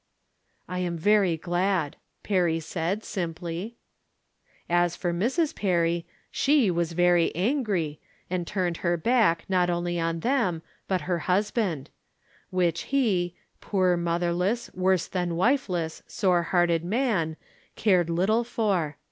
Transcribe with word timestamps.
"I 0.67 0.79
am 0.79 0.97
very 0.97 1.37
glad," 1.37 1.95
Perry 2.23 2.59
said, 2.59 3.03
simply. 3.03 3.77
As 4.67 4.95
for 4.95 5.13
Mrs. 5.13 5.53
Perry, 5.53 6.07
she 6.31 6.71
was 6.71 6.93
very 6.93 7.31
angry, 7.35 7.99
and 8.27 8.47
turned 8.47 8.77
her 8.77 8.97
back 8.97 9.45
not 9.47 9.69
only 9.69 9.99
on 9.99 10.21
them, 10.21 10.63
but 10.87 11.01
her 11.01 11.19
hus 11.29 11.51
band; 11.51 11.91
which 12.49 12.85
he, 12.89 13.35
poor 13.59 13.95
motherless, 13.95 14.73
worse 14.73 15.05
than 15.05 15.35
wifeless, 15.35 16.01
sore 16.07 16.41
hearted 16.49 16.83
man, 16.83 17.37
cared 17.75 18.09
little 18.09 18.43
for. 18.43 18.97